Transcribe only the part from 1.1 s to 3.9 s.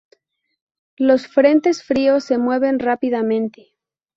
frentes fríos se mueven rápidamente.